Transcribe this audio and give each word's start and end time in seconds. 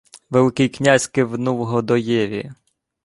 Великий 0.29 0.69
князь 0.69 1.07
кивнув 1.07 1.65
Годоєві: 1.65 2.51